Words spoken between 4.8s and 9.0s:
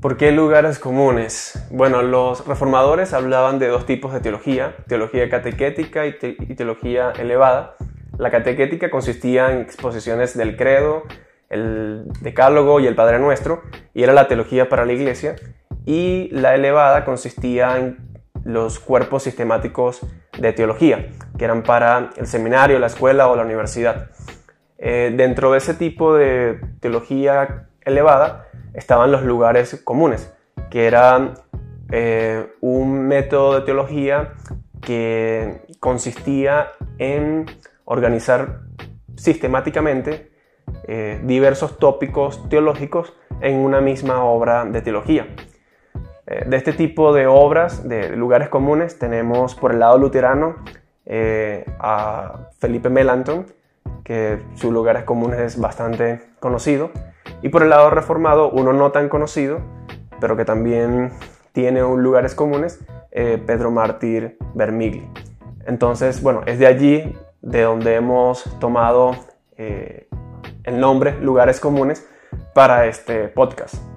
teología catequética y, teología elevada. La catequética